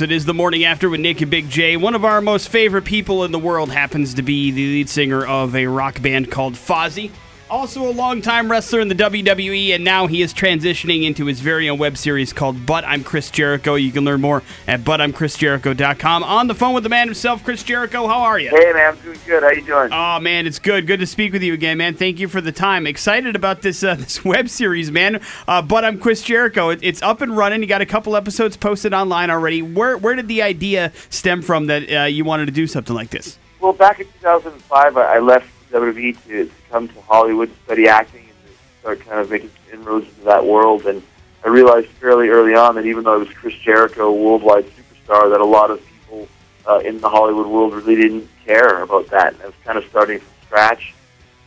It 0.00 0.12
is 0.12 0.26
the 0.26 0.34
morning 0.34 0.64
after 0.64 0.88
with 0.88 1.00
Nick 1.00 1.22
and 1.22 1.30
Big 1.30 1.50
J. 1.50 1.76
One 1.76 1.96
of 1.96 2.04
our 2.04 2.20
most 2.20 2.50
favorite 2.50 2.84
people 2.84 3.24
in 3.24 3.32
the 3.32 3.38
world 3.38 3.72
happens 3.72 4.14
to 4.14 4.22
be 4.22 4.52
the 4.52 4.64
lead 4.64 4.88
singer 4.88 5.26
of 5.26 5.56
a 5.56 5.66
rock 5.66 6.00
band 6.00 6.30
called 6.30 6.54
Fozzy. 6.54 7.10
Also 7.50 7.88
a 7.88 7.92
longtime 7.92 8.50
wrestler 8.50 8.80
in 8.80 8.88
the 8.88 8.94
WWE, 8.94 9.74
and 9.74 9.82
now 9.82 10.06
he 10.06 10.20
is 10.20 10.34
transitioning 10.34 11.04
into 11.04 11.24
his 11.24 11.40
very 11.40 11.68
own 11.70 11.78
web 11.78 11.96
series 11.96 12.32
called 12.32 12.66
But 12.66 12.84
I'm 12.84 13.02
Chris 13.02 13.30
Jericho. 13.30 13.74
You 13.74 13.90
can 13.90 14.04
learn 14.04 14.20
more 14.20 14.42
at 14.66 14.80
butimchrisjericho.com. 14.80 16.24
On 16.24 16.46
the 16.46 16.54
phone 16.54 16.74
with 16.74 16.82
the 16.82 16.90
man 16.90 17.06
himself, 17.06 17.42
Chris 17.42 17.62
Jericho. 17.62 18.06
How 18.06 18.20
are 18.20 18.38
you? 18.38 18.50
Hey, 18.50 18.72
man, 18.72 18.94
I'm 18.94 19.02
doing 19.02 19.18
good. 19.26 19.42
How 19.42 19.50
you 19.50 19.62
doing? 19.62 19.90
Oh 19.92 20.20
man, 20.20 20.46
it's 20.46 20.58
good. 20.58 20.86
Good 20.86 21.00
to 21.00 21.06
speak 21.06 21.32
with 21.32 21.42
you 21.42 21.54
again, 21.54 21.78
man. 21.78 21.94
Thank 21.94 22.18
you 22.18 22.28
for 22.28 22.42
the 22.42 22.52
time. 22.52 22.86
Excited 22.86 23.34
about 23.34 23.62
this 23.62 23.82
uh, 23.82 23.94
this 23.98 24.24
web 24.24 24.50
series, 24.50 24.90
man. 24.90 25.20
Uh, 25.46 25.62
but 25.62 25.86
I'm 25.86 25.98
Chris 25.98 26.22
Jericho. 26.22 26.68
It, 26.68 26.80
it's 26.82 27.00
up 27.00 27.22
and 27.22 27.34
running. 27.34 27.62
You 27.62 27.68
got 27.68 27.80
a 27.80 27.86
couple 27.86 28.14
episodes 28.14 28.58
posted 28.58 28.92
online 28.92 29.30
already. 29.30 29.62
Where 29.62 29.96
where 29.96 30.14
did 30.14 30.28
the 30.28 30.42
idea 30.42 30.92
stem 31.08 31.40
from 31.40 31.66
that 31.66 31.90
uh, 31.90 32.04
you 32.04 32.24
wanted 32.24 32.46
to 32.46 32.52
do 32.52 32.66
something 32.66 32.94
like 32.94 33.08
this? 33.08 33.38
Well, 33.60 33.72
back 33.72 34.00
in 34.00 34.06
2005, 34.20 34.96
I 34.96 35.14
I 35.14 35.18
left 35.18 35.57
WWE 35.70 36.24
to, 36.26 36.44
to 36.46 36.50
come 36.70 36.88
to 36.88 37.00
Hollywood 37.02 37.48
to 37.48 37.64
study 37.64 37.88
acting 37.88 38.22
and 38.22 38.30
to 38.30 38.80
start 38.80 39.00
kind 39.00 39.20
of 39.20 39.30
making 39.30 39.50
inroads 39.72 40.08
into 40.08 40.22
that 40.22 40.44
world. 40.44 40.86
And 40.86 41.02
I 41.44 41.48
realized 41.48 41.88
fairly 41.88 42.28
early 42.28 42.54
on 42.54 42.74
that 42.74 42.86
even 42.86 43.04
though 43.04 43.14
I 43.14 43.16
was 43.16 43.28
Chris 43.28 43.54
Jericho, 43.54 44.08
a 44.08 44.12
worldwide 44.12 44.64
superstar, 44.66 45.30
that 45.30 45.40
a 45.40 45.44
lot 45.44 45.70
of 45.70 45.80
people 45.86 46.28
uh, 46.66 46.78
in 46.78 47.00
the 47.00 47.08
Hollywood 47.08 47.46
world 47.46 47.74
really 47.74 47.96
didn't 47.96 48.28
care 48.44 48.82
about 48.82 49.08
that. 49.08 49.34
And 49.34 49.42
I 49.42 49.46
was 49.46 49.54
kind 49.64 49.78
of 49.78 49.84
starting 49.86 50.18
from 50.18 50.32
scratch, 50.46 50.94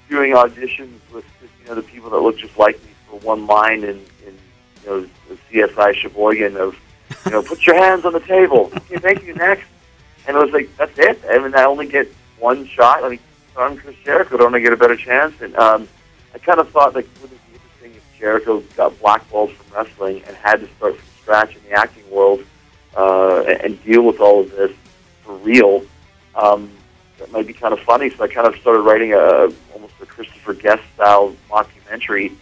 doing 0.10 0.34
auditions 0.34 1.00
with 1.12 1.26
you 1.62 1.68
know 1.68 1.76
the 1.76 1.84
people 1.84 2.10
that 2.10 2.20
looked 2.20 2.40
just 2.40 2.58
like 2.58 2.82
me 2.84 2.90
for 3.10 3.20
one 3.20 3.46
line 3.46 3.84
in, 3.84 3.98
in 4.26 4.38
you 4.84 4.88
know 4.88 5.10
the 5.30 5.38
CSI 5.52 5.96
Sheboygan 5.96 6.58
of 6.58 6.76
you 7.26 7.32
know 7.32 7.42
put 7.42 7.66
your 7.66 7.76
hands 7.76 8.06
on 8.06 8.14
the 8.14 8.20
table. 8.22 8.72
Okay, 8.76 8.98
thank 8.98 9.24
you. 9.24 9.34
Next, 9.36 9.68
and 10.28 10.38
it 10.38 10.40
was 10.40 10.52
like 10.52 10.76
that's 10.78 10.98
it. 10.98 11.22
I 11.30 11.40
mean, 11.40 11.54
I 11.56 11.66
only 11.66 11.88
get 11.88 12.08
one 12.40 12.66
shot. 12.66 13.04
I 13.04 13.10
mean, 13.10 13.20
I'm 13.57 13.77
Chris 13.77 13.96
Jericho. 14.04 14.38
Don't 14.38 14.55
I 14.55 14.60
get 14.60 14.71
a 14.71 14.77
better 14.77 14.96
chance? 14.96 15.41
And 15.41 15.55
um, 15.57 15.88
I 16.34 16.38
kind 16.38 16.60
of 16.60 16.70
thought 16.70 16.96
like 16.96 17.07
wouldn't 17.21 17.40
it 17.40 17.52
be 17.52 17.55
interesting 17.55 17.96
if 17.96 18.20
Jericho 18.20 18.62
got 18.77 18.98
blackballed 18.99 19.52
from 19.52 19.76
wrestling 19.76 20.24
and 20.26 20.35
had 20.38 20.62
to 20.62 20.70
start 20.77 20.96
from 20.96 21.07
scratch 21.21 21.55
in 21.55 21.63
the 21.63 21.72
acting 21.72 22.10
world 22.10 22.46
uh, 22.96 23.41
and, 23.41 23.82
deal 23.84 24.04
with 24.04 24.20
all 24.20 24.41
of 24.41 24.52
this 24.52 24.72
for 25.24 25.35
real. 25.35 25.84
Um, 26.35 26.72
that 27.18 27.32
might 27.32 27.46
be 27.46 27.54
kind 27.54 27.74
of 27.74 27.79
funny. 27.82 28.10
So 28.10 28.24
I 28.24 28.27
kind 28.27 28.48
of 28.48 28.55
started 28.62 28.82
writing 28.82 29.13
a 29.13 29.52
almost 29.74 29.94
a 30.02 30.05
Christopher 30.05 30.54
Guest 30.54 30.84
style 30.96 31.35
mockumentary 31.49 32.35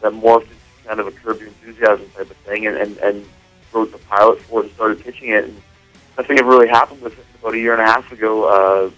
that 0.00 0.12
morphed 0.12 0.42
into 0.42 0.54
kind 0.84 1.00
of 1.00 1.06
a 1.06 1.12
Curb 1.12 1.38
Your 1.38 1.48
Enthusiasm 1.48 2.08
type 2.10 2.30
of 2.30 2.36
thing, 2.38 2.66
and, 2.66 2.76
and, 2.76 2.96
and 2.98 3.26
wrote 3.72 3.92
the 3.92 3.98
pilot 3.98 4.40
for 4.42 4.60
it 4.60 4.66
and 4.66 4.74
started 4.74 5.02
pitching 5.02 5.30
it. 5.30 5.44
And 5.44 5.62
nothing 6.18 6.38
ever 6.38 6.48
really 6.48 6.68
happened 6.68 7.02
with 7.02 7.18
it. 7.18 7.24
About 7.40 7.54
a 7.54 7.58
year 7.58 7.72
and 7.72 7.82
a 7.82 7.86
half 7.86 8.10
ago, 8.10 8.44
uh, 8.44 8.90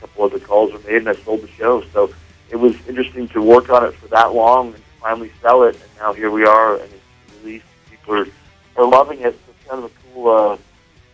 a 0.00 0.06
couple 0.06 0.24
of 0.24 0.32
the 0.32 0.40
calls 0.40 0.72
were 0.72 0.78
made, 0.80 0.96
and 0.96 1.08
I 1.08 1.14
sold 1.14 1.42
the 1.42 1.48
show. 1.48 1.82
So 1.92 2.12
it 2.50 2.56
was 2.56 2.74
interesting 2.88 3.28
to 3.28 3.42
work 3.42 3.70
on 3.70 3.84
it 3.84 3.94
for 3.94 4.08
that 4.08 4.34
long 4.34 4.74
and 4.74 4.82
finally 5.00 5.30
sell 5.40 5.62
it. 5.64 5.74
And 5.74 5.90
now 5.98 6.12
here 6.12 6.30
we 6.30 6.44
are, 6.44 6.76
and 6.76 6.90
it's 6.92 7.38
released. 7.42 7.66
People 7.90 8.14
are, 8.14 8.26
are 8.76 8.88
loving 8.88 9.20
it. 9.20 9.34
So 9.34 9.52
it's 9.52 9.68
kind 9.68 9.84
of 9.84 9.90
a 9.90 9.94
cool, 10.12 10.28
uh, 10.28 10.56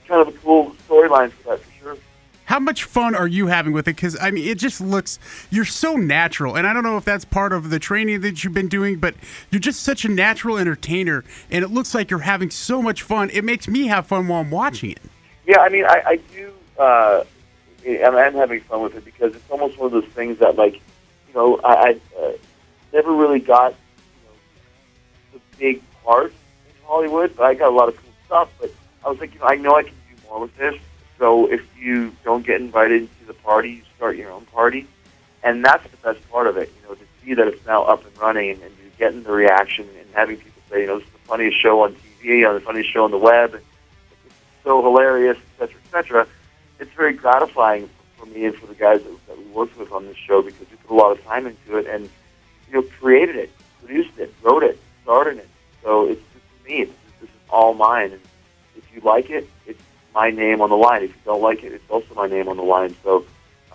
kind 0.07 0.27
of 0.27 0.35
a 0.35 0.39
cool 0.39 0.75
storyline 0.89 1.31
for 1.31 1.51
that 1.51 1.61
for 1.61 1.73
sure. 1.81 1.97
How 2.45 2.61
much 2.61 2.85
fun 2.85 3.17
are 3.17 3.27
you 3.27 3.49
having 3.49 3.73
with 3.73 3.89
it? 3.89 3.97
Because 3.97 4.17
I 4.21 4.31
mean, 4.31 4.47
it 4.47 4.59
just 4.59 4.81
looks 4.81 5.19
you're 5.51 5.65
so 5.65 5.97
natural, 5.97 6.57
and 6.57 6.65
I 6.65 6.73
don't 6.73 6.85
know 6.85 6.97
if 6.97 7.05
that's 7.05 7.25
part 7.25 7.53
of 7.53 7.71
the 7.71 7.81
training 7.81 8.21
that 8.21 8.45
you've 8.45 8.55
been 8.55 8.69
doing, 8.69 8.99
but 8.99 9.17
you're 9.51 9.59
just 9.59 9.83
such 9.83 10.05
a 10.05 10.09
natural 10.09 10.57
entertainer, 10.57 11.25
and 11.51 11.65
it 11.65 11.69
looks 11.69 11.93
like 11.93 12.09
you're 12.09 12.21
having 12.21 12.51
so 12.51 12.81
much 12.81 13.03
fun. 13.03 13.31
It 13.31 13.43
makes 13.43 13.67
me 13.67 13.89
have 13.89 14.07
fun 14.07 14.29
while 14.29 14.43
I'm 14.43 14.53
watching 14.53 14.93
it. 14.93 15.01
Yeah, 15.45 15.59
I 15.59 15.69
mean, 15.69 15.85
I, 15.85 16.03
I 16.07 16.17
do. 16.33 16.53
Uh, 16.79 17.25
I'm, 17.87 18.17
I'm 18.17 18.35
having 18.35 18.61
fun 18.61 18.83
with 18.83 18.97
it 18.97 19.05
because 19.05 19.35
it's 19.35 19.51
almost 19.51 19.79
one 19.79 19.87
of 19.87 19.93
those 19.93 20.11
things 20.13 20.39
that, 20.39 20.57
like, 20.57 20.75
you 20.75 21.35
know, 21.35 21.61
I, 21.63 21.73
I 21.75 22.21
uh, 22.21 22.33
never 22.93 23.13
really 23.13 23.41
got 23.41 23.73
you 23.73 24.25
know, 24.25 25.39
the 25.39 25.41
big 25.59 25.83
part 26.05 26.33
in 26.33 26.85
Hollywood, 26.85 27.37
but 27.37 27.45
I 27.45 27.55
got 27.55 27.69
a 27.69 27.75
lot 27.75 27.89
of 27.89 27.97
cool 27.97 28.13
stuff. 28.27 28.51
But 28.61 28.73
I 29.05 29.11
was 29.11 29.21
like, 29.21 29.35
you 29.35 29.41
know, 29.41 29.47
I 29.47 29.57
know 29.57 29.77
I 29.77 29.85
can 29.85 29.93
do 29.93 30.29
more 30.29 30.41
with 30.41 30.57
this. 30.57 30.75
So 31.19 31.51
if 31.51 31.63
you 31.79 32.15
don't 32.25 32.45
get 32.45 32.61
invited 32.61 33.09
to 33.21 33.27
the 33.27 33.35
party, 33.35 33.71
you 33.71 33.83
start 33.97 34.17
your 34.17 34.31
own 34.31 34.45
party, 34.47 34.87
and 35.43 35.65
that's 35.65 35.89
the 35.91 35.97
best 35.99 36.29
part 36.31 36.47
of 36.47 36.57
it. 36.57 36.71
You 36.77 36.89
know, 36.89 36.95
to 36.95 37.05
see 37.25 37.35
that 37.35 37.47
it's 37.47 37.65
now 37.67 37.85
up 37.85 38.05
and 38.05 38.19
running, 38.19 38.51
and, 38.51 38.63
and 38.63 38.73
you're 38.83 38.91
getting 38.99 39.23
the 39.23 39.33
reaction, 39.33 39.89
and 39.99 40.09
having 40.13 40.37
people 40.37 40.61
say, 40.71 40.83
you 40.83 40.87
know, 40.87 40.99
this 40.99 41.07
is 41.07 41.13
the 41.13 41.19
funniest 41.21 41.61
show 41.63 41.83
on 41.83 41.95
TV, 41.95 42.47
on 42.47 42.55
the 42.55 42.61
funniest 42.61 42.93
show 42.93 43.05
on 43.05 43.11
the 43.11 43.19
web, 43.19 43.55
and 43.55 43.63
it's 44.27 44.35
so 44.65 44.83
hilarious, 44.83 45.39
et 45.39 45.59
cetera, 45.59 45.81
et 45.85 45.91
cetera. 45.91 46.27
It's 46.79 46.93
very 46.93 47.13
gratifying 47.15 47.89
for 48.17 48.27
me 48.27 48.45
and 48.45 48.55
for 48.55 48.67
the 48.67 48.75
guys 48.75 49.03
that, 49.03 49.27
that 49.27 49.39
we 49.39 49.45
worked 49.45 49.79
with 49.79 49.93
on 49.93 50.07
this 50.07 50.17
show 50.17 50.43
because 50.43 50.69
we 50.71 50.77
put 50.77 50.91
a 50.91 50.95
lot 50.95 51.13
of 51.13 51.25
time 51.25 51.47
into 51.47 51.77
it 51.77 51.87
and 51.87 52.09
you 52.69 52.75
know 52.75 52.83
created 53.01 53.37
it, 53.37 53.51
produced 53.81 54.19
it, 54.19 54.33
wrote 54.43 54.63
it, 54.63 54.79
started 55.03 55.39
it. 55.39 55.49
So 55.83 56.09
it's 56.09 56.21
just 56.21 56.69
me. 56.69 56.85
This 57.21 57.31
is 57.31 57.37
all 57.51 57.75
mine. 57.75 58.13
And 58.13 58.21
if 58.77 58.85
you 58.95 59.01
like 59.03 59.31
it, 59.31 59.49
it's 59.67 59.81
my 60.15 60.31
name 60.31 60.61
on 60.61 60.71
the 60.71 60.77
line. 60.77 61.03
If 61.03 61.11
you 61.11 61.21
don't 61.25 61.43
like 61.43 61.63
it, 61.63 61.73
it's 61.73 61.91
also 61.91 62.15
my 62.15 62.27
name 62.27 62.49
on 62.49 62.57
the 62.57 62.63
line. 62.63 62.95
So 63.03 63.25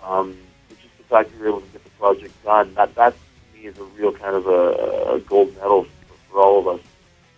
um, 0.02 0.36
it's 0.70 0.80
just 0.80 0.96
the 0.98 1.04
fact 1.04 1.30
that 1.30 1.36
we 1.38 1.42
were 1.42 1.48
able 1.48 1.60
to 1.62 1.72
get 1.72 1.84
the 1.84 1.90
project 1.90 2.44
done. 2.44 2.74
That 2.74 2.94
that 2.96 3.14
to 3.14 3.58
me 3.58 3.66
is 3.66 3.78
a 3.78 3.84
real 3.84 4.12
kind 4.12 4.36
of 4.36 4.46
a, 4.46 5.14
a 5.14 5.20
gold 5.20 5.54
medal 5.56 5.84
for, 5.84 6.14
for 6.30 6.40
all 6.40 6.58
of 6.58 6.68
us. 6.68 6.84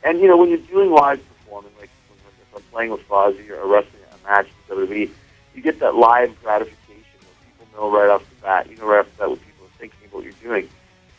And 0.02 0.20
you 0.20 0.26
know 0.26 0.36
when 0.36 0.50
you're 0.50 0.58
doing 0.58 0.90
live 0.90 1.22
performing, 1.28 1.72
like 1.78 1.90
if 2.10 2.56
I'm 2.56 2.62
playing 2.72 2.90
with 2.90 3.06
Fozzy 3.08 3.48
or 3.50 3.66
wrestling 3.66 4.02
a 4.12 4.28
match 4.28 4.48
with 4.68 4.90
WWE, 4.90 5.10
you 5.54 5.62
get 5.62 5.80
that 5.80 5.94
live 5.94 6.40
gratification 6.42 7.18
where 7.20 7.36
people 7.44 7.66
know 7.76 7.90
right 7.90 8.10
off 8.10 8.28
the 8.28 8.36
bat. 8.42 8.68
You 8.70 8.76
know 8.76 8.86
right 8.86 9.00
off 9.00 9.10
the 9.12 9.18
bat 9.18 9.30
what 9.30 9.40
people 9.40 9.66
are 9.66 9.78
thinking 9.78 9.98
about 10.04 10.14
what 10.16 10.24
you're 10.24 10.32
doing. 10.42 10.68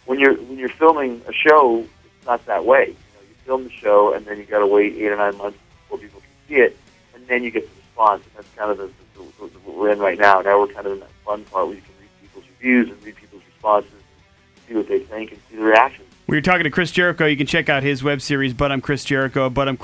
When 0.06 0.19
you're 0.19 0.35
when 0.35 0.57
you're 0.57 0.69
filming 0.69 1.22
a 1.28 1.34
show, 1.34 1.79
it's 1.79 2.25
not 2.25 2.45
that 2.45 2.66
way. 2.66 2.88
You 2.88 2.94
know, 2.94 3.22
you 3.28 3.35
film 3.45 3.63
the 3.63 3.72
show 3.72 4.13
and 4.13 4.25
then 4.25 4.38
you 4.38 4.45
got 4.45 4.59
to 4.59 4.68
wait 4.68 4.95
eight 4.95 5.07
or 5.07 5.18
nine 5.18 5.38
months 5.38 5.57
before 5.84 5.97
people 6.00 6.19
can 6.19 6.47
see 6.47 6.62
it, 6.62 6.78
and 7.13 7.25
then 7.28 7.44
you 7.44 7.51
get 7.51 7.68
the 7.69 7.75
response. 7.81 8.24
And 8.25 8.34
that's 8.35 8.56
kind 8.56 8.72
of 8.72 8.78
the, 8.78 8.88
the, 9.18 9.24
the, 9.40 9.47
the 9.47 9.59
what 9.59 9.78
we're 9.78 9.91
in 9.91 10.00
right 10.00 10.19
now. 10.19 10.41
Now 10.41 10.59
we're 10.59 10.68
kind 10.68 10.85
of 10.85 10.94
in 10.94 11.00
that 11.00 11.12
fun 11.25 11.44
part 11.45 11.68
where 11.68 11.75
you 11.75 11.81
can 11.81 11.94
read 12.00 12.09
people's 12.22 12.45
reviews 12.50 12.90
and 12.90 13.03
read 13.03 13.16
people's 13.16 13.44
responses, 13.47 13.91
and 13.94 14.68
see 14.68 14.75
what 14.75 14.88
they 14.88 15.00
think, 15.00 15.31
and 15.31 15.41
see 15.50 15.57
the 15.57 15.63
reactions. 15.63 16.15
We 16.28 16.36
were 16.36 16.41
talking 16.41 16.63
to 16.63 16.72
Chris 16.72 16.90
Jericho. 16.90 17.28
You 17.28 17.38
can 17.38 17.46
check 17.46 17.69
out 17.69 17.84
his 17.84 18.02
web 18.02 18.19
series, 18.19 18.52
But 18.52 18.72
I'm 18.72 18.81
Chris 18.81 19.03
Jericho, 19.03 19.47
but 19.47 19.69
I'm 19.69 19.78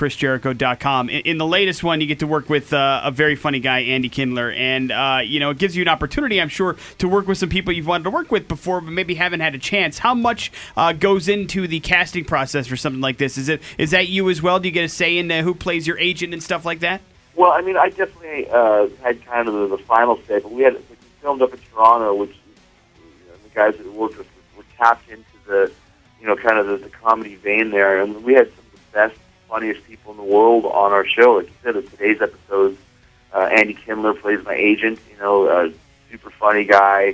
In, 1.10 1.22
in 1.22 1.38
the 1.38 1.46
latest 1.46 1.84
one, 1.84 2.02
you 2.02 2.08
get 2.08 2.18
to 2.18 2.26
work 2.26 2.50
with 2.50 2.74
uh, 2.74 3.02
a 3.04 3.12
very 3.12 3.36
funny 3.36 3.60
guy, 3.60 3.82
Andy 3.82 4.10
Kindler. 4.10 4.52
And, 4.52 4.92
uh, 4.92 5.20
you 5.24 5.40
know, 5.40 5.52
it 5.52 5.60
gives 5.60 5.76
you 5.76 5.84
an 5.84 5.88
opportunity, 5.88 6.42
I'm 6.42 6.50
sure, 6.50 6.78
to 6.98 7.08
work 7.08 7.28
with 7.28 7.38
some 7.38 7.50
people 7.50 7.72
you've 7.74 7.86
wanted 7.86 8.06
to 8.06 8.10
work 8.10 8.32
with 8.32 8.48
before, 8.48 8.82
but 8.82 8.90
maybe 8.90 9.14
haven't 9.14 9.42
had 9.42 9.54
a 9.54 9.60
chance. 9.60 10.00
How 10.00 10.16
much 10.16 10.52
uh, 10.76 10.94
goes 10.94 11.28
into 11.28 11.68
the 11.68 11.80
casting 11.80 12.26
process 12.26 12.66
for 12.66 12.76
something 12.76 13.02
like 13.02 13.20
this? 13.20 13.38
Is 13.38 13.48
it 13.48 13.62
is 13.78 13.92
that 13.92 14.08
you 14.08 14.28
as 14.32 14.42
well? 14.42 14.60
Do 14.60 14.68
you 14.68 14.74
get 14.74 14.84
a 14.84 14.90
say 14.90 15.20
in 15.20 15.30
uh, 15.30 15.44
who 15.44 15.54
plays 15.54 15.86
your 15.86 16.00
agent 16.00 16.34
and 16.34 16.42
stuff 16.42 16.66
like 16.66 16.80
that? 16.80 17.02
Well, 17.36 17.52
I 17.52 17.62
mean, 17.62 17.78
I 17.78 17.90
definitely 17.90 18.50
uh, 18.50 18.88
had 19.04 19.24
kind 19.28 19.48
of 19.48 19.54
the, 19.54 19.78
the 19.78 19.84
final 19.84 20.20
say, 20.28 20.40
but 20.40 20.52
we 20.52 20.64
had 20.64 20.74
we 20.74 20.96
filmed 21.22 21.44
up 21.44 21.54
in 21.54 21.60
Toronto, 21.72 22.16
which 22.16 22.32
you 22.32 23.28
know, 23.30 23.38
the 23.44 23.50
guys 23.54 23.78
that 23.78 23.94
worked 23.94 24.18
with 24.18 24.28
were 24.58 24.64
tapped 24.76 25.08
into 25.08 25.24
the, 25.46 25.72
you 26.22 26.28
know, 26.28 26.36
kind 26.36 26.60
of 26.60 26.68
the, 26.68 26.78
the 26.78 26.90
comedy 26.90 27.36
vein 27.36 27.72
there, 27.72 28.00
and 28.00 28.24
we 28.24 28.36
had 28.36 28.48
some 28.48 28.66
of 28.66 28.72
the 28.74 28.80
best, 28.94 29.20
funniest 29.50 29.84
people 29.86 30.12
in 30.12 30.18
the 30.18 30.24
world 30.24 30.66
on 30.66 30.94
our 30.94 31.06
show. 31.06 31.34
Like 31.34 31.48
you 31.48 31.54
said, 31.64 31.76
in 31.76 31.88
today's 31.88 32.22
episodes, 32.22 32.78
uh, 33.34 33.50
Andy 33.52 33.74
Kindler 33.74 34.14
plays 34.14 34.44
my 34.46 34.54
agent. 34.54 35.00
You 35.12 35.18
know, 35.18 35.48
uh, 35.48 35.72
super 36.12 36.30
funny 36.30 36.64
guy, 36.64 37.06
you 37.08 37.14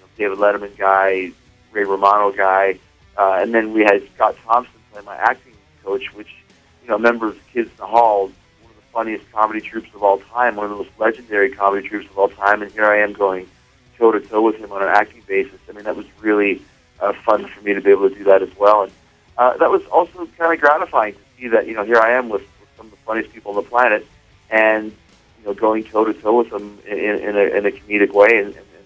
know, 0.00 0.06
David 0.18 0.38
Letterman 0.38 0.76
guy, 0.76 1.30
Ray 1.70 1.84
Romano 1.84 2.32
guy, 2.32 2.78
uh, 3.16 3.38
and 3.40 3.54
then 3.54 3.72
we 3.72 3.82
had 3.82 4.02
Scott 4.14 4.36
Thompson 4.44 4.74
play 4.92 5.02
my 5.02 5.16
acting 5.16 5.54
coach, 5.84 6.12
which 6.14 6.34
you 6.82 6.88
know, 6.88 6.96
a 6.96 6.98
member 6.98 7.28
of 7.28 7.38
Kids 7.52 7.70
in 7.70 7.76
the 7.76 7.86
Hall, 7.86 8.32
one 8.62 8.70
of 8.70 8.76
the 8.76 8.82
funniest 8.92 9.30
comedy 9.30 9.60
troupes 9.60 9.88
of 9.94 10.02
all 10.02 10.18
time, 10.18 10.56
one 10.56 10.64
of 10.64 10.70
the 10.70 10.76
most 10.76 10.90
legendary 10.98 11.50
comedy 11.52 11.86
troupes 11.86 12.06
of 12.10 12.18
all 12.18 12.28
time, 12.28 12.62
and 12.62 12.72
here 12.72 12.86
I 12.86 12.98
am 12.98 13.12
going 13.12 13.48
toe 13.96 14.10
to 14.10 14.20
toe 14.20 14.42
with 14.42 14.56
him 14.56 14.72
on 14.72 14.82
an 14.82 14.88
acting 14.88 15.22
basis. 15.28 15.60
I 15.68 15.72
mean, 15.72 15.84
that 15.84 15.94
was 15.94 16.06
really 16.20 16.62
uh, 17.00 17.12
fun 17.24 17.46
for 17.46 17.60
me 17.62 17.74
to 17.74 17.80
be 17.80 17.90
able 17.90 18.08
to 18.08 18.14
do 18.14 18.24
that 18.24 18.42
as 18.42 18.54
well, 18.56 18.82
and 18.84 18.92
uh, 19.38 19.56
that 19.56 19.70
was 19.70 19.82
also 19.86 20.26
kind 20.38 20.52
of 20.52 20.60
gratifying 20.60 21.14
to 21.14 21.20
see 21.38 21.48
that 21.48 21.66
you 21.66 21.74
know 21.74 21.84
here 21.84 21.98
I 21.98 22.12
am 22.12 22.28
with, 22.28 22.42
with 22.42 22.68
some 22.76 22.86
of 22.86 22.92
the 22.92 22.98
funniest 22.98 23.32
people 23.32 23.50
on 23.50 23.62
the 23.62 23.68
planet, 23.68 24.06
and 24.50 24.92
you 25.38 25.44
know 25.46 25.54
going 25.54 25.84
toe 25.84 26.04
to 26.04 26.14
toe 26.14 26.38
with 26.38 26.50
them 26.50 26.78
in, 26.86 26.98
in, 26.98 27.36
a, 27.36 27.56
in 27.56 27.66
a 27.66 27.70
comedic 27.70 28.12
way, 28.12 28.38
and, 28.38 28.48
and, 28.48 28.56
and 28.56 28.84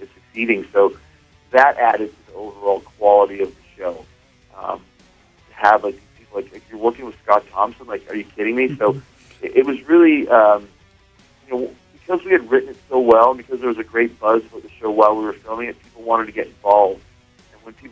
it's 0.00 0.12
succeeding. 0.14 0.66
So 0.72 0.96
that 1.50 1.76
added 1.76 2.10
to 2.10 2.26
the 2.32 2.38
overall 2.38 2.80
quality 2.80 3.40
of 3.40 3.54
the 3.54 3.62
show. 3.76 4.04
Um, 4.56 4.80
to 5.48 5.54
have 5.54 5.84
like 5.84 6.00
people, 6.18 6.40
like, 6.40 6.52
like 6.52 6.62
you're 6.70 6.78
working 6.78 7.04
with 7.04 7.14
Scott 7.22 7.44
Thompson, 7.50 7.86
like, 7.86 8.08
are 8.10 8.14
you 8.14 8.24
kidding 8.24 8.56
me? 8.56 8.74
So 8.76 9.00
it, 9.42 9.56
it 9.56 9.66
was 9.66 9.82
really, 9.88 10.28
um, 10.28 10.68
you 11.46 11.54
know, 11.54 11.74
because 11.92 12.24
we 12.24 12.32
had 12.32 12.48
written 12.50 12.70
it 12.70 12.76
so 12.88 13.00
well, 13.00 13.32
and 13.32 13.38
because 13.38 13.60
there 13.60 13.68
was 13.68 13.78
a 13.78 13.84
great 13.84 14.18
buzz 14.20 14.42
for 14.44 14.60
the 14.60 14.70
show 14.80 14.90
while 14.90 15.16
we 15.16 15.24
were 15.24 15.32
filming 15.32 15.68
it, 15.68 15.82
people 15.82 16.02
wanted 16.02 16.26
to 16.26 16.32
get 16.32 16.46
involved. 16.46 17.02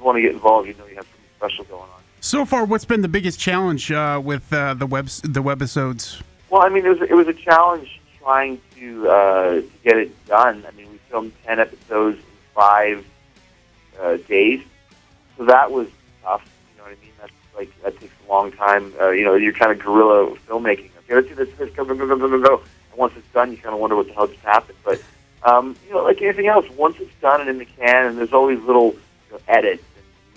And 0.05 0.13
when 0.13 0.13
people 0.13 0.13
want 0.13 0.17
to 0.17 0.23
get 0.23 0.33
involved, 0.33 0.69
you 0.69 0.75
know, 0.75 0.87
you 0.87 0.97
have 0.97 1.07
something 1.07 1.31
special 1.37 1.65
going 1.65 1.83
on. 1.83 2.03
So 2.21 2.45
far, 2.45 2.65
what's 2.65 2.85
been 2.85 3.03
the 3.03 3.09
biggest 3.09 3.39
challenge 3.41 3.91
uh, 3.91 4.21
with 4.23 4.53
uh, 4.53 4.75
the 4.75 4.87
web 4.87 5.07
the 5.07 5.43
webisodes? 5.43 6.23
Well, 6.51 6.63
I 6.63 6.69
mean, 6.69 6.87
it 6.87 6.89
was 6.89 7.03
it 7.03 7.15
was 7.15 7.29
a 7.29 7.35
challenge 7.35 8.01
trying 8.19 8.61
to 8.77 9.09
uh, 9.09 9.55
to 9.55 9.71
get 9.83 9.97
it 9.97 10.27
done. 10.27 10.65
I 10.67 10.71
mean, 10.73 10.91
we 10.91 10.99
filmed 11.11 11.33
ten 11.45 11.61
episodes 11.61 12.19
in 12.19 12.25
five 12.55 13.05
uh, 14.01 14.17
days, 14.29 14.63
so 15.37 15.45
that 15.47 15.71
was 15.71 15.89
tough. 16.23 16.45
You 16.73 16.79
know 16.79 16.85
what 16.85 16.99
I 16.99 17.05
mean? 17.05 17.13
That's 17.21 17.33
like 17.57 17.83
that 17.83 18.01
takes 18.01 18.15
a 18.27 18.33
long 18.33 18.53
time. 18.53 18.93
Uh, 19.01 19.11
you 19.11 19.25
know, 19.25 19.35
you're 19.35 19.53
kind 19.53 19.73
of 19.73 19.79
guerrilla 19.79 20.35
filmmaking. 20.49 20.91
Okay, 21.01 21.15
let's 21.15 21.29
do 21.29 21.35
this, 21.35 21.51
this, 21.59 21.71
go, 21.75 21.85
go, 21.85 21.95
go, 21.95 22.07
go, 22.07 22.17
go, 22.17 22.41
go. 22.41 22.63
And 22.91 22.99
once 22.99 23.13
it's 23.17 23.31
done, 23.35 23.51
you 23.51 23.59
kind 23.59 23.75
of 23.75 23.81
wonder 23.81 23.97
what 23.97 24.07
the 24.07 24.15
hell 24.15 24.27
just 24.27 24.41
happened. 24.41 24.79
But 24.85 25.03
um, 25.43 25.77
you 25.87 25.93
know, 25.93 26.03
like 26.05 26.23
anything 26.23 26.47
else, 26.47 26.67
once 26.71 26.97
it's 27.01 27.15
done 27.21 27.43
and 27.43 27.51
in 27.51 27.59
the 27.59 27.67
can, 27.67 28.07
and 28.07 28.17
there's 28.17 28.33
always 28.33 28.59
little 28.61 28.93
you 28.93 29.33
know, 29.33 29.41
edits 29.49 29.85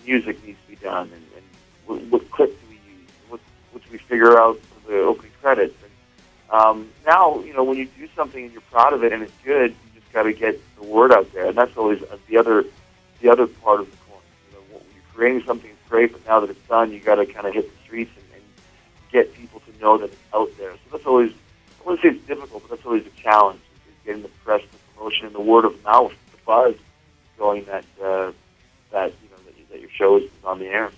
music 0.08 0.44
needs 0.46 0.58
to 0.66 0.70
be 0.70 0.76
done, 0.78 1.12
and, 1.14 1.26
and 1.36 1.46
what, 1.86 2.02
what 2.04 2.32
clip 2.32 2.50
do 2.50 2.68
we 2.70 2.76
use, 2.76 3.10
what, 3.30 3.42
which 3.74 3.84
we 3.92 3.98
figure 3.98 4.40
out 4.40 4.58
for 4.60 4.92
the 4.92 5.00
opening 5.00 5.32
credits. 5.42 5.76
And 5.84 6.60
um, 6.60 6.90
now, 7.06 7.40
you 7.42 7.54
know, 7.54 7.64
when 7.64 7.78
you 7.78 7.86
do 7.86 8.08
something 8.16 8.44
and 8.44 8.52
you're 8.54 8.62
proud 8.72 8.94
of 8.94 9.04
it 9.04 9.12
and 9.12 9.22
it's 9.22 9.34
good, 9.44 9.72
you 9.72 10.00
just 10.00 10.12
got 10.14 10.24
to 10.24 10.34
get 10.34 10.60
the 10.80 10.86
word 10.86 11.12
out 11.12 11.32
there, 11.34 11.48
and 11.48 11.58
that's 11.58 11.76
always 11.78 12.02
the 12.30 12.38
other 12.38 12.64
the 13.22 13.30
other 13.30 13.48
part 13.48 13.80
of 13.80 13.90
the 13.90 13.98
coin. 13.98 14.22
You 14.48 14.58
know, 14.58 14.64
when 14.72 14.84
you're 14.94 15.14
creating 15.14 15.44
something 15.46 15.72
great, 15.90 16.12
but 16.12 16.26
now 16.26 16.40
that 16.40 16.50
it's 16.50 16.68
done, 16.68 16.92
you 16.92 17.00
got 17.00 17.16
to 17.16 17.26
kind 17.26 17.48
of 17.48 17.54
hit 17.54 17.70
the 17.70 17.84
streets 17.84 18.12
and, 18.16 18.26
and 18.36 18.44
get 19.12 19.34
people 19.34 19.60
to 19.62 19.82
know 19.82 19.98
that 19.98 20.06
it's 20.06 20.34
out 20.34 20.50
there. 20.58 20.72
So 20.74 20.98
that's 20.98 21.06
always 21.06 21.32
I 21.82 21.90
wouldn't 21.90 22.02
say 22.02 22.18
it's 22.18 22.28
difficult, 22.28 22.64
but 22.64 22.76
that's 22.76 22.86
always 22.86 23.06
a 23.06 23.22
challenge: 23.22 23.60
is 23.88 24.06
getting 24.06 24.22
the 24.22 24.30
press, 24.46 24.62
the 24.62 24.78
promotion, 24.94 25.26
and 25.26 25.36
the 25.36 25.42
word 25.42 25.66
of 25.66 25.84
mouth, 25.84 26.14
the 26.32 26.38
buzz 26.46 26.76
going 27.38 27.66
that 27.66 27.86
uh, 28.02 28.32
that 28.92 29.14
you 29.22 29.27
know 30.00 30.20
that, 30.20 30.24
you, 30.24 30.30
that 30.30 30.30
your 30.30 30.30
show 30.30 30.50
on 30.50 30.60
the 30.60 30.66
air. 30.66 30.92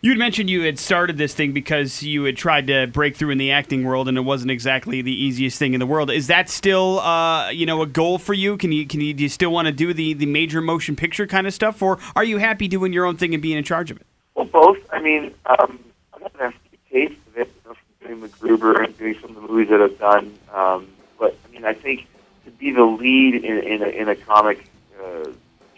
You 0.00 0.12
had 0.12 0.18
mentioned 0.18 0.48
you 0.48 0.62
had 0.62 0.78
started 0.78 1.18
this 1.18 1.34
thing 1.34 1.52
because 1.52 2.04
you 2.04 2.22
had 2.22 2.36
tried 2.36 2.68
to 2.68 2.86
break 2.86 3.16
through 3.16 3.30
in 3.30 3.38
the 3.38 3.50
acting 3.50 3.82
world, 3.82 4.08
and 4.08 4.16
it 4.16 4.20
wasn't 4.20 4.52
exactly 4.52 5.02
the 5.02 5.12
easiest 5.12 5.58
thing 5.58 5.74
in 5.74 5.80
the 5.80 5.86
world. 5.86 6.08
Is 6.08 6.28
that 6.28 6.48
still, 6.48 7.00
uh, 7.00 7.50
you 7.50 7.66
know, 7.66 7.82
a 7.82 7.86
goal 7.86 8.18
for 8.18 8.32
you? 8.32 8.56
Can 8.56 8.70
you 8.70 8.86
can 8.86 9.00
you 9.00 9.12
do 9.12 9.24
you 9.24 9.28
still 9.28 9.50
want 9.50 9.66
to 9.66 9.72
do 9.72 9.92
the 9.92 10.14
the 10.14 10.26
major 10.26 10.60
motion 10.60 10.94
picture 10.94 11.26
kind 11.26 11.48
of 11.48 11.54
stuff, 11.54 11.82
or 11.82 11.98
are 12.14 12.22
you 12.22 12.38
happy 12.38 12.68
doing 12.68 12.92
your 12.92 13.06
own 13.06 13.16
thing 13.16 13.34
and 13.34 13.42
being 13.42 13.58
in 13.58 13.64
charge 13.64 13.90
of 13.90 13.96
it? 13.96 14.06
Well, 14.36 14.46
both. 14.46 14.78
I 14.92 15.00
mean, 15.00 15.34
um, 15.46 15.80
I've 16.14 16.22
had 16.22 16.52
a 16.52 16.92
taste 16.92 17.18
of 17.26 17.38
it 17.38 17.50
you 17.64 17.70
know, 17.70 17.74
from 17.74 18.20
doing 18.20 18.30
MacGruber 18.30 18.84
and 18.84 18.96
doing 18.96 19.16
some 19.20 19.30
of 19.30 19.42
the 19.42 19.48
movies 19.48 19.68
that 19.70 19.82
I've 19.82 19.98
done. 19.98 20.38
Um, 20.54 20.86
but 21.18 21.36
I 21.44 21.52
mean, 21.52 21.64
I 21.64 21.74
think 21.74 22.06
to 22.44 22.52
be 22.52 22.70
the 22.70 22.84
lead 22.84 23.34
in, 23.44 23.58
in, 23.58 23.82
a, 23.82 23.88
in 23.88 24.08
a 24.08 24.14
comic 24.14 24.70
uh, 25.02 25.32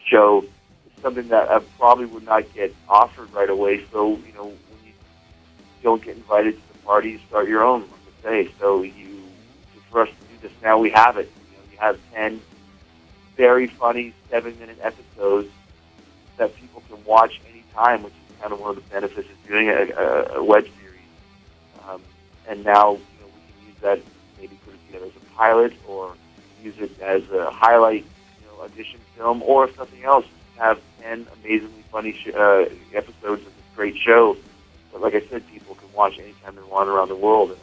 show 0.05 0.45
something 1.03 1.29
that 1.29 1.51
I 1.51 1.59
probably 1.79 2.07
would 2.07 2.25
not 2.25 2.53
get 2.55 2.75
offered 2.89 3.33
right 3.33 3.51
away. 3.51 3.85
So 3.93 4.11
you 4.11 4.33
know, 4.35 4.47
when 4.47 4.85
you 4.85 4.93
don't 5.83 6.03
get 6.03 6.17
invited 6.17 6.55
to 6.55 6.73
the 6.73 6.79
party, 6.81 7.11
you 7.11 7.21
start 7.29 7.49
your 7.49 7.65
own. 7.65 7.83
Like 7.83 7.91
I 8.25 8.29
say, 8.29 8.51
so 8.59 8.83
you 8.83 9.23
for 9.91 10.03
us 10.03 10.09
to 10.09 10.35
do 10.35 10.49
this 10.49 10.53
now, 10.63 10.79
we 10.79 10.91
have 10.91 11.17
it. 11.17 11.31
You 11.51 11.57
know, 11.57 11.73
you 11.73 11.79
have 11.79 11.99
ten 12.13 12.41
very 13.37 13.67
funny 13.67 14.15
seven-minute 14.31 14.79
episodes 14.83 15.49
that 16.37 16.55
people 16.57 16.83
can 16.89 17.03
watch 17.05 17.41
anytime, 17.51 18.03
which 18.03 18.13
is 18.13 18.37
kind 18.41 18.53
of 18.53 18.61
one 18.61 18.71
of 18.71 18.77
the 18.77 18.91
benefits 18.91 19.29
of 19.31 19.49
doing 19.49 19.69
a, 19.69 20.37
a, 20.37 20.43
web 20.43 20.65
series. 20.65 21.89
Um, 21.89 22.03
and 22.49 22.65
now, 22.65 22.93
you 22.93 23.19
know, 23.21 23.27
we 23.27 23.53
can 23.53 23.67
use 23.67 23.77
that 23.81 24.01
maybe 24.39 24.59
put 24.65 24.75
it 24.75 24.87
together 24.87 25.07
as 25.07 25.17
a 25.17 25.35
pilot 25.35 25.73
or 25.87 26.15
use 26.63 26.75
it 26.79 27.01
as 27.01 27.23
a 27.31 27.51
highlight, 27.51 28.05
you 28.05 28.47
know, 28.47 28.63
audition 28.65 29.01
film, 29.17 29.43
or 29.43 29.69
if 29.69 29.79
nothing 29.79 30.05
else, 30.05 30.27
have 30.61 30.81
ten 31.01 31.27
amazingly 31.43 31.85
funny 31.91 32.13
sh- 32.13 32.35
uh, 32.35 32.67
episodes 32.95 33.47
of 33.47 33.53
this 33.57 33.65
great 33.75 33.97
show. 33.97 34.37
But 34.93 35.01
like 35.03 35.15
I 35.15 35.21
said, 35.29 35.47
people 35.49 35.75
can 35.75 35.93
watch 35.93 36.19
anytime 36.19 36.57
they 36.57 36.63
want 36.63 36.89
around 36.89 37.09
the 37.09 37.17
world. 37.17 37.51
And 37.51 37.59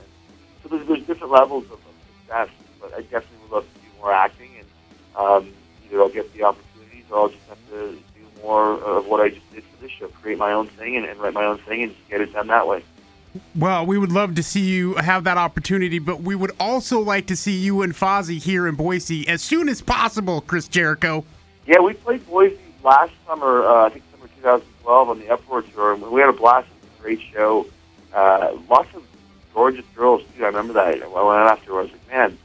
so 0.64 0.70
there's, 0.70 0.88
there's 0.88 1.06
different 1.06 1.32
levels 1.32 1.66
of, 1.66 1.74
of 1.74 1.80
success. 2.22 2.50
But 2.82 2.94
I 2.94 3.02
definitely 3.02 3.38
would 3.44 3.52
love 3.52 3.66
to 3.74 3.80
do 3.80 3.88
more 4.00 4.14
acting, 4.14 4.52
and 4.60 4.68
um, 5.16 5.54
either 5.86 6.02
I'll 6.02 6.10
get 6.10 6.32
the 6.34 6.44
opportunities 6.44 7.06
or 7.12 7.18
I'll 7.18 7.30
just 7.30 7.48
have 7.50 7.58
to 7.72 7.92
do 7.94 8.42
more 8.42 8.74
of 8.74 9.08
what 9.08 9.20
I 9.20 9.30
just 9.30 9.52
did 9.54 9.64
for 9.64 9.82
this 9.82 9.92
show, 9.92 10.08
create 10.08 10.38
my 10.38 10.54
own 10.54 10.68
thing 10.68 10.96
and, 10.96 11.06
and 11.06 11.20
write 11.20 11.34
my 11.34 11.46
own 11.46 11.58
thing 11.60 11.84
and 11.84 11.92
just 11.94 12.10
get 12.10 12.22
it 12.22 12.34
done 12.34 12.48
that 12.48 12.68
way. 12.68 12.84
Well, 13.56 13.86
we 13.86 13.98
would 13.98 14.12
love 14.12 14.36
to 14.36 14.44
see 14.44 14.62
you 14.62 14.96
have 14.96 15.24
that 15.26 15.38
opportunity, 15.38 16.00
but 16.00 16.22
we 16.22 16.34
would 16.34 16.52
also 16.60 17.00
like 17.00 17.28
to 17.28 17.36
see 17.36 17.58
you 17.58 17.82
and 17.82 17.94
Fozzy 17.94 18.42
here 18.42 18.68
in 18.68 18.76
Boise 18.76 19.28
as 19.28 19.42
soon 19.42 19.70
as 19.70 19.82
possible, 19.82 20.42
Chris 20.42 20.68
Jericho. 20.68 21.26
Yeah, 21.66 21.80
we 21.80 21.94
played 21.94 22.26
Boise 22.28 22.58
last 22.88 23.12
summer, 23.28 23.66
uh, 23.66 23.86
I 23.86 23.90
think 23.90 24.06
summer 24.12 24.30
2012 24.38 25.10
on 25.10 25.20
the 25.20 25.30
Uproar 25.30 25.62
Tour, 25.62 25.94
and 25.94 26.02
we 26.10 26.22
had 26.22 26.30
a 26.30 26.34
blast. 26.34 26.68
It 26.68 26.84
was 26.84 27.00
a 27.00 27.02
great 27.02 27.22
show. 27.34 27.68
Uh, 28.14 28.58
lots 28.70 28.88
of 28.96 29.04
gorgeous 29.54 29.86
girls, 29.94 30.24
too. 30.36 30.44
I 30.46 30.48
remember 30.48 30.72
that. 30.74 31.04
I 31.04 31.08
went 31.08 31.50
after. 31.52 31.78
I 31.78 31.82
was 31.82 31.92
like, 31.92 32.08
man, 32.10 32.38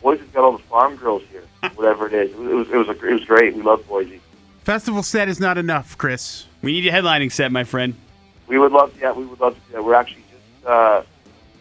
Boise's 0.00 0.28
got 0.28 0.44
all 0.44 0.52
the 0.52 0.62
farm 0.64 0.94
girls 0.94 1.22
here, 1.32 1.42
whatever 1.74 2.06
it 2.06 2.14
is. 2.14 2.30
It 2.30 2.38
was, 2.38 2.70
it 2.70 2.76
was, 2.76 2.88
a, 2.88 3.06
it 3.06 3.12
was 3.12 3.24
great. 3.24 3.56
We 3.56 3.62
love 3.62 3.86
Boise. 3.88 4.20
Festival 4.62 5.02
set 5.02 5.28
is 5.28 5.40
not 5.40 5.58
enough, 5.58 5.98
Chris. 5.98 6.46
We 6.62 6.72
need 6.72 6.86
a 6.86 6.92
headlining 6.92 7.32
set, 7.32 7.50
my 7.50 7.64
friend. 7.64 7.94
We 8.46 8.58
would 8.58 8.70
love, 8.70 8.96
yeah, 9.00 9.12
we 9.12 9.26
would 9.26 9.40
love 9.40 9.54
to 9.54 9.60
do 9.66 9.72
that. 9.72 9.84
We're 9.84 9.94
actually 9.94 10.24
just, 10.30 10.66
uh, 10.66 11.02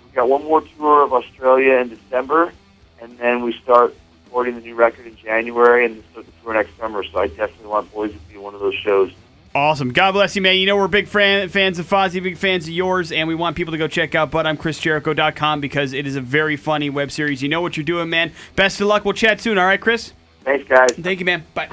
we 0.06 0.12
got 0.12 0.30
one 0.30 0.44
more 0.44 0.62
tour 0.62 1.04
of 1.04 1.12
Australia 1.12 1.78
in 1.78 1.90
December, 1.90 2.54
and 3.02 3.18
then 3.18 3.42
we 3.42 3.54
start 3.64 3.96
recording 4.28 4.56
the 4.56 4.62
new 4.62 4.76
record 4.76 5.08
in 5.08 5.16
January, 5.16 5.86
and 5.86 6.04
the 6.14 6.24
tour 6.44 6.54
next 6.54 6.78
summer. 6.78 7.04
So 7.04 7.20
I 7.20 7.28
definitely 7.28 7.68
want 7.68 7.92
Boise 7.94 8.14
to 8.14 8.20
be 8.34 8.38
one 8.38 8.54
of 8.54 8.60
those 8.60 8.76
shows. 8.76 9.12
Awesome. 9.56 9.92
God 9.92 10.12
bless 10.12 10.36
you, 10.36 10.42
man. 10.42 10.58
You 10.58 10.68
know 10.68 10.76
we're 10.76 10.88
big 10.88 11.08
fan, 11.08 11.50
fans 11.50 11.80
of 11.80 11.90
Fozzy, 11.90 12.22
big 12.22 12.38
fans 12.38 12.66
of 12.66 12.74
yours, 12.74 13.12
and 13.12 13.28
we 13.28 13.34
want 13.34 13.56
people 13.56 13.72
to 13.72 13.78
go 13.78 13.88
check 13.88 14.14
out 14.14 14.30
But 14.30 14.46
I'm 14.46 14.58
ButI'mChrisJericho.com 14.58 15.62
because 15.62 15.94
it 15.94 16.06
is 16.06 16.16
a 16.16 16.22
very 16.22 16.58
funny 16.58 16.90
web 16.90 17.10
series. 17.10 17.42
You 17.42 17.50
know 17.50 17.62
what 17.62 17.78
you're 17.78 17.84
doing, 17.84 18.10
man. 18.10 18.34
Best 18.56 18.82
of 18.82 18.88
luck. 18.88 19.06
We'll 19.06 19.14
chat 19.14 19.42
soon. 19.42 19.58
All 19.58 19.66
right, 19.66 19.82
Chris? 19.82 20.14
Thanks, 20.44 20.68
guys. 20.68 20.92
Thank 20.92 21.20
you, 21.20 21.26
man. 21.26 21.44
Bye. 21.54 21.66